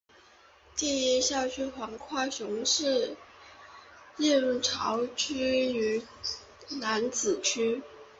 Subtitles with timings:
[0.75, 3.15] 第一校区横跨高雄市
[4.17, 6.01] 燕巢区与
[6.79, 7.83] 楠梓区。